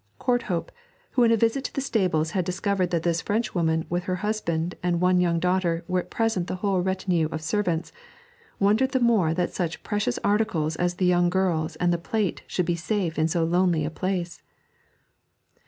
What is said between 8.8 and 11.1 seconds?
the more that such precious articles as the